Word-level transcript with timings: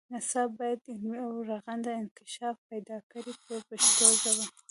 نصاب 0.13 0.49
باید 0.59 0.79
علمي 0.91 1.17
او 1.25 1.33
رغنده 1.51 1.91
انکشاف 2.01 2.55
پیدا 2.69 2.97
کړي 3.11 3.33
په 3.45 3.53
پښتو 3.71 4.05
ژبه. 4.21 4.45